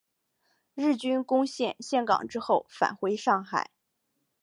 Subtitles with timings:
[0.73, 3.69] 日军攻陷陷港之后返回上海。